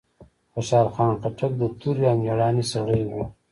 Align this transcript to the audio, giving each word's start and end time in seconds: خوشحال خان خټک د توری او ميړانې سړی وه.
خوشحال 0.53 0.87
خان 0.95 1.13
خټک 1.21 1.51
د 1.57 1.61
توری 1.79 2.05
او 2.11 2.15
ميړانې 2.23 2.63
سړی 2.73 3.01
وه. 3.09 3.25